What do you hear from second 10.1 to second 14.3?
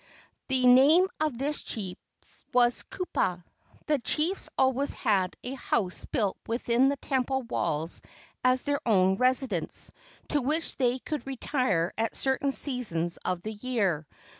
to which they could retire at certain seasons of the year.